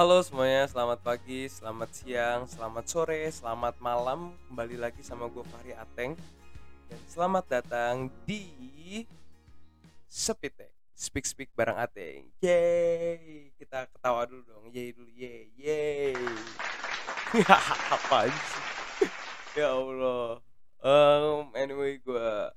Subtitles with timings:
[0.00, 4.32] Halo semuanya, selamat pagi, selamat siang, selamat sore, selamat malam.
[4.48, 6.16] Kembali lagi sama gue Fahri Ateng.
[6.88, 9.04] Dan selamat datang di
[10.08, 10.72] Sepite.
[10.96, 12.32] Speak Speak bareng Ateng.
[12.40, 13.52] Yeay.
[13.60, 14.72] Kita ketawa dulu dong.
[14.72, 15.12] Yeay dulu.
[15.12, 15.52] Yeay.
[15.60, 16.16] Yeay.
[18.00, 18.64] Apaan sih?
[19.60, 20.40] ya Allah.
[20.80, 22.48] Um, anyway, gue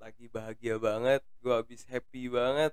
[0.00, 1.20] lagi bahagia banget.
[1.44, 2.72] Gue habis happy banget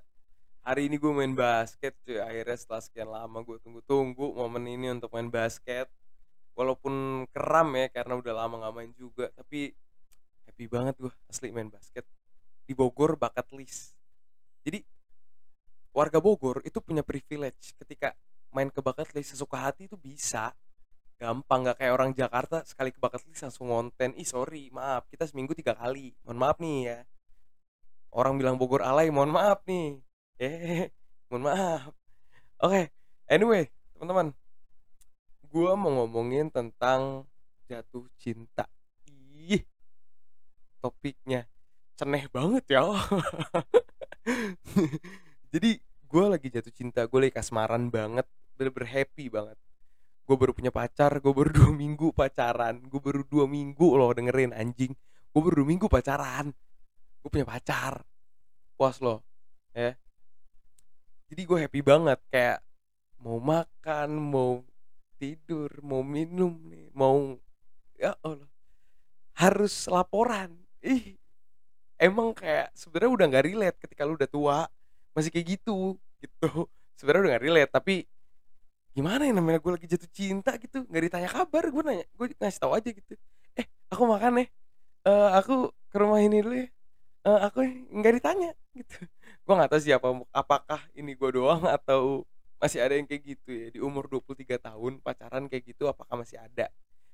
[0.67, 2.19] hari ini gue main basket cuy.
[2.19, 5.87] Akhirnya setelah sekian lama gue tunggu-tunggu momen ini untuk main basket.
[6.59, 9.71] Walaupun keram ya karena udah lama gak main juga tapi
[10.43, 12.03] happy banget gue asli main basket.
[12.67, 13.95] Di Bogor bakat list.
[14.67, 14.83] Jadi
[15.95, 17.71] warga Bogor itu punya privilege.
[17.79, 18.11] Ketika
[18.51, 20.51] main ke bakat list sesuka hati itu bisa.
[21.17, 24.11] Gampang nggak kayak orang Jakarta sekali ke bakat list langsung ngonten.
[24.19, 26.11] Ih sorry maaf kita seminggu tiga kali.
[26.27, 26.99] Mohon maaf nih ya.
[28.11, 30.06] Orang bilang Bogor alay mohon maaf nih
[30.37, 30.93] eh
[31.29, 31.93] mohon maaf.
[32.61, 32.93] Oke
[33.25, 34.33] anyway teman-teman.
[35.49, 37.25] Gue mau ngomongin tentang
[37.65, 38.69] jatuh cinta.
[39.49, 39.65] Ih
[40.77, 41.49] topiknya
[41.97, 42.85] ceneh banget ya.
[45.53, 49.57] Jadi gue lagi jatuh cinta gue lagi kasmaran banget bener-bener happy banget.
[50.27, 52.77] Gue baru punya pacar gue baru dua minggu pacaran.
[52.85, 54.93] Gue baru dua minggu loh dengerin anjing.
[55.33, 56.53] Gue baru dua minggu pacaran.
[57.25, 58.05] Gue punya pacar.
[58.77, 59.25] Puas loh
[59.77, 59.93] ya
[61.27, 62.59] jadi gue happy banget kayak
[63.19, 64.51] mau makan mau
[65.17, 67.35] tidur mau minum nih mau
[67.97, 68.47] ya Allah
[69.37, 70.53] harus laporan.
[70.81, 71.17] Ih
[71.97, 74.59] emang kayak sebenarnya udah nggak relate ketika lu udah tua
[75.13, 76.69] masih kayak gitu gitu.
[76.97, 77.95] Sebenarnya udah nggak relate tapi
[78.97, 82.61] gimana ya namanya gue lagi jatuh cinta gitu nggak ditanya kabar gue nanya gue ngasih
[82.61, 83.13] tahu aja gitu.
[83.57, 84.47] Eh aku makan nih
[85.05, 86.67] uh, aku ke rumah ini dulu ya
[87.29, 87.59] uh, aku
[87.93, 88.97] nggak ditanya gitu
[89.47, 92.27] gue nggak tahu siapa apakah ini gue doang atau
[92.59, 93.67] masih ada yang kayak gitu ya.
[93.71, 96.67] Di umur 23 tahun pacaran kayak gitu apakah masih ada?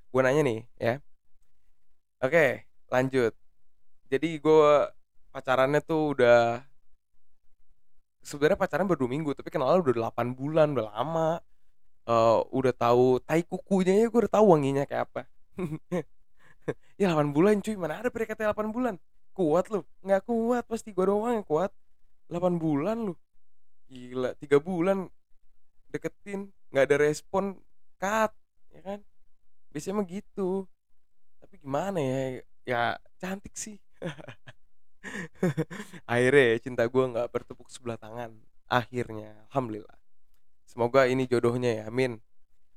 [0.10, 0.94] Gue nanya nih ya.
[2.26, 3.38] Oke lanjut.
[4.10, 4.66] Jadi gue
[5.30, 6.66] pacarannya tuh udah
[8.26, 11.32] sebenarnya pacaran baru minggu tapi kenal udah 8 bulan udah lama.
[12.04, 15.22] Uh, udah tahu tai kukunya ya gue udah tahu wanginya kayak apa.
[16.96, 18.96] Ya 8 bulan cuy mana ada PDKT 8 bulan?
[19.36, 19.84] Kuat lu.
[20.00, 21.76] Nggak kuat pasti gue doang yang kuat
[22.32, 23.14] 8 bulan lu.
[23.92, 25.06] Gila tiga bulan
[25.92, 27.60] deketin nggak ada respon
[28.00, 28.32] cut
[28.74, 29.00] ya kan?
[29.70, 30.66] Biasanya mah gitu.
[31.44, 32.82] Tapi gimana ya ya
[33.20, 33.78] cantik sih.
[36.10, 38.40] Akhirnya ya, cinta gue nggak bertepuk sebelah tangan.
[38.72, 40.00] Akhirnya alhamdulillah.
[40.64, 42.18] Semoga ini jodohnya ya amin.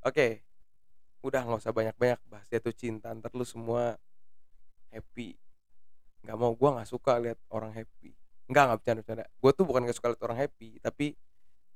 [0.02, 0.42] Oke
[1.24, 3.14] udah nggak usah banyak-banyak bahas jatuh cinta.
[3.14, 3.96] Ntar lu semua
[4.92, 5.38] happy.
[6.26, 8.15] Nggak mau gue nggak suka lihat orang happy
[8.46, 9.24] nggak nggak bercanda bercanda.
[9.38, 11.06] Gue tuh bukan gak suka lihat orang happy tapi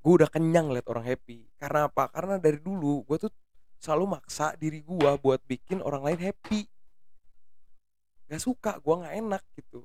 [0.01, 1.47] gue udah kenyang lihat orang happy.
[1.59, 2.09] Karena apa?
[2.11, 3.33] Karena dari dulu gue tuh
[3.81, 6.67] selalu maksa diri gue buat bikin orang lain happy.
[8.31, 9.83] Gak suka gue nggak enak gitu.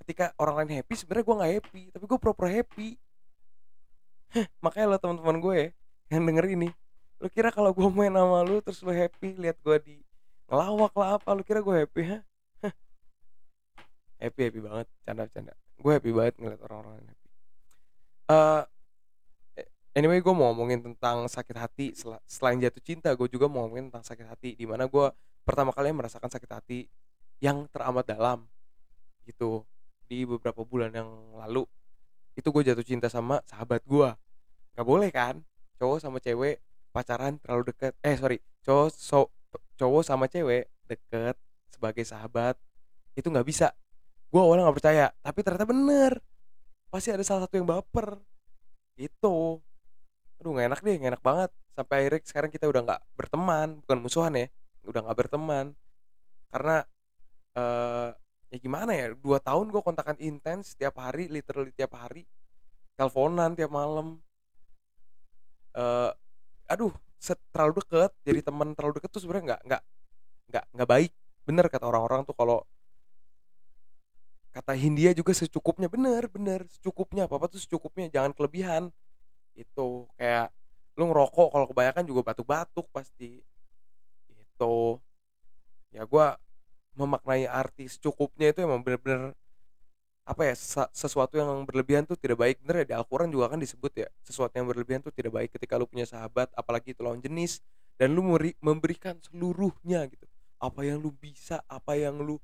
[0.00, 2.96] Ketika orang lain happy sebenarnya gue nggak happy tapi gue pura-pura happy.
[4.64, 5.68] Makanya lo teman-teman gue ya
[6.10, 6.68] yang denger ini
[7.22, 9.96] lo kira kalau gue main sama lu terus lo happy lihat gue di
[10.50, 12.18] ngelawak lah apa lo kira gue happy ha
[14.24, 17.28] happy happy banget canda canda gue happy banget ngeliat orang-orang yang happy.
[18.30, 18.62] Uh,
[19.96, 21.86] anyway gue mau ngomongin tentang sakit hati.
[22.28, 25.06] Selain jatuh cinta gue juga mau ngomongin tentang sakit hati di mana gue
[25.42, 26.78] pertama kali merasakan sakit hati
[27.40, 28.44] yang teramat dalam
[29.24, 29.64] gitu.
[30.10, 31.08] Di beberapa bulan yang
[31.38, 31.64] lalu
[32.36, 34.08] itu gue jatuh cinta sama sahabat gue
[34.76, 35.40] nggak boleh kan?
[35.80, 39.30] Cowok sama cewek pacaran terlalu deket eh sorry cowok so,
[39.78, 41.38] cowok sama cewek deket
[41.70, 42.58] sebagai sahabat
[43.14, 43.72] itu nggak bisa
[44.30, 46.12] gue awalnya nggak percaya tapi ternyata bener.
[46.90, 48.18] Pasti ada salah satu yang baper.
[48.98, 49.58] Itu
[50.40, 51.50] aduh nggak enak deh nggak enak banget.
[51.74, 54.46] Sampai akhirnya sekarang kita udah nggak berteman bukan musuhan ya
[54.86, 55.66] udah nggak berteman.
[56.50, 56.76] Karena
[57.58, 58.10] uh,
[58.50, 62.26] ya gimana ya dua tahun gue kontakan intens tiap hari literally tiap hari.
[62.98, 64.18] Teleponan tiap malam.
[65.74, 66.10] Uh,
[66.70, 66.94] aduh
[67.54, 68.10] terlalu deket.
[68.26, 69.82] Jadi teman terlalu deket tuh sebenarnya nggak nggak
[70.50, 71.12] nggak nggak baik.
[71.46, 72.66] Bener kata orang-orang tuh kalau
[74.50, 78.90] kata Hindia juga secukupnya bener bener secukupnya apa apa tuh secukupnya jangan kelebihan.
[79.54, 80.50] Itu kayak
[80.98, 83.40] lu ngerokok kalau kebanyakan juga batuk-batuk pasti.
[84.30, 84.98] Itu
[85.94, 86.26] ya gue
[86.98, 89.34] memaknai arti secukupnya itu emang bener-bener
[90.26, 90.54] apa ya
[90.94, 92.58] sesuatu yang berlebihan tuh tidak baik.
[92.62, 95.78] Bener ya di Al-Quran juga kan disebut ya sesuatu yang berlebihan tuh tidak baik ketika
[95.78, 97.62] lu punya sahabat apalagi itu lawan jenis
[97.98, 98.22] dan lu
[98.58, 100.26] memberikan seluruhnya gitu.
[100.60, 102.36] Apa yang lu bisa apa yang lu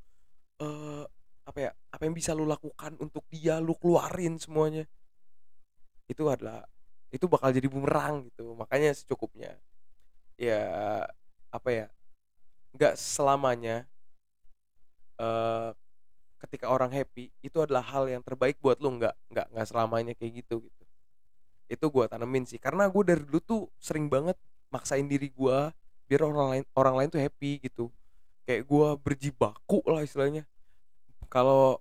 [0.63, 1.05] uh,
[1.47, 4.85] apa ya apa yang bisa lu lakukan untuk dia lu keluarin semuanya.
[6.11, 6.67] Itu adalah
[7.15, 9.55] itu bakal jadi bumerang gitu makanya secukupnya.
[10.37, 10.61] Ya
[11.55, 11.87] apa ya
[12.77, 13.89] nggak selamanya
[15.17, 15.71] eh
[16.45, 20.45] ketika orang happy itu adalah hal yang terbaik buat lu nggak nggak nggak selamanya kayak
[20.45, 20.85] gitu gitu.
[21.71, 24.37] Itu gue tanemin sih karena gue dari dulu tuh sering banget
[24.69, 25.59] maksain diri gue
[26.07, 27.89] biar orang lain orang lain tuh happy gitu.
[28.47, 30.45] Kayak gue berjibaku lah istilahnya
[31.37, 31.77] kalau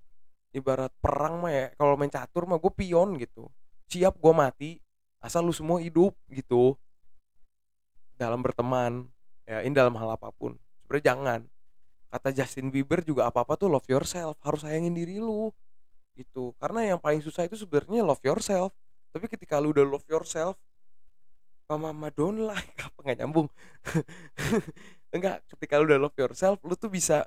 [0.51, 3.47] ibarat perang mah ya kalau main catur mah gue pion gitu.
[3.87, 4.71] Siap gue mati
[5.23, 6.75] asal lu semua hidup gitu.
[8.19, 9.07] Dalam berteman
[9.47, 10.59] ya ini dalam hal apa pun.
[10.83, 11.39] Sebenarnya jangan.
[12.11, 15.55] Kata Justin Bieber juga apa apa tuh love yourself harus sayangin diri lu.
[16.19, 16.51] Gitu.
[16.59, 18.75] Karena yang paling susah itu sebenarnya love yourself.
[19.15, 20.59] Tapi ketika lu udah love yourself
[21.63, 22.59] sama Madonna
[22.91, 23.47] apa nggak nyambung?
[25.15, 27.23] Enggak ketika lu udah love yourself lu tuh bisa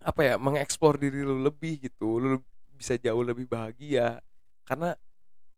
[0.00, 2.28] apa ya mengeksplor diri lu lebih gitu lu
[2.74, 4.24] bisa jauh lebih bahagia.
[4.64, 4.96] Karena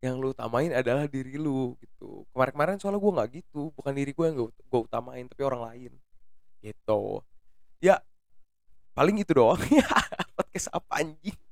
[0.02, 2.26] yang lu utamain adalah diri lu gitu.
[2.34, 5.92] Kemarin-kemarin soalnya gue nggak gitu bukan diri gue yang gue utamain tapi orang lain
[6.58, 7.22] gitu.
[7.78, 8.02] Ya
[8.98, 9.62] paling itu doang.
[9.70, 9.86] Ya
[10.34, 11.38] podcast apa anjing?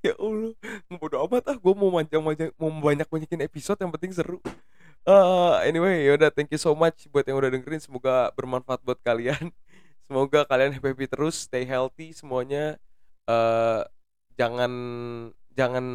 [0.00, 0.56] Ya allah
[0.96, 4.40] bodo amat ah gue mau manjang manjang mau banyak banyakin episode yang penting seru.
[5.04, 9.52] Uh, anyway yaudah thank you so much buat yang udah dengerin semoga bermanfaat buat kalian
[10.08, 12.80] semoga kalian happy happy terus stay healthy semuanya.
[13.28, 13.84] Uh,
[14.40, 14.72] jangan
[15.52, 15.86] jangan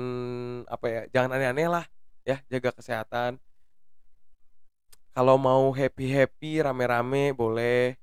[0.70, 1.86] apa ya jangan aneh-aneh lah
[2.22, 3.42] ya jaga kesehatan.
[5.14, 7.98] Kalau mau happy happy rame-rame boleh.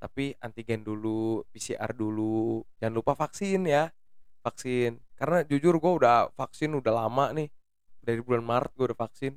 [0.00, 3.92] Tapi antigen dulu, PCR dulu, jangan lupa vaksin ya,
[4.40, 4.96] vaksin.
[5.12, 7.52] Karena jujur gue udah vaksin udah lama nih,
[8.00, 9.36] dari bulan Maret gue udah vaksin.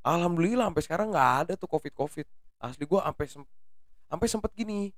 [0.00, 2.24] Alhamdulillah sampai sekarang nggak ada tuh covid covid.
[2.64, 3.26] Asli gue sampai
[4.08, 4.88] sampai sempet gini,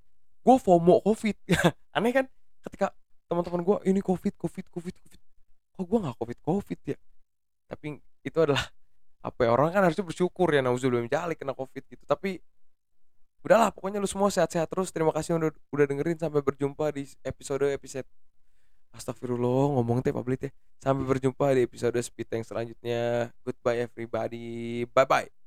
[0.43, 1.37] gue FOMO covid.
[1.97, 2.27] Aneh kan?
[2.63, 2.91] Ketika
[3.31, 5.21] teman-teman gue ini covid covid covid covid,
[5.73, 6.99] kok gue nggak covid covid ya?
[7.71, 8.63] Tapi itu adalah
[9.29, 12.03] apa ya orang kan harusnya bersyukur ya nauzubillah jalik kena covid gitu.
[12.05, 12.43] Tapi
[13.43, 17.75] udahlah pokoknya lu semua sehat-sehat terus terima kasih udah udah dengerin sampai berjumpa di episode
[17.75, 18.07] episode
[18.95, 25.07] Astagfirullah ngomong teh publik ya sampai berjumpa di episode speed yang selanjutnya goodbye everybody bye
[25.07, 25.42] bye